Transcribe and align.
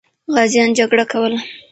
غازیان 0.35 0.69
جګړه 0.79 1.03
کوله. 1.11 1.39